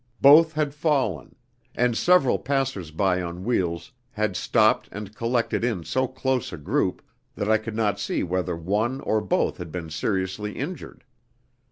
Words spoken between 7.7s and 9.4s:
not see whether one or